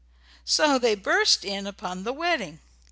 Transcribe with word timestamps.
So 0.45 0.79
they 0.79 0.95
burst 0.95 1.45
in 1.45 1.67
upon 1.67 2.05
the 2.05 2.11
wedding. 2.13 2.59